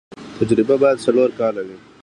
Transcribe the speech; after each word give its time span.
تجربه 0.39 0.75
باید 0.81 1.03
څلور 1.05 1.29
کاله 1.39 1.61
وي. 1.67 1.77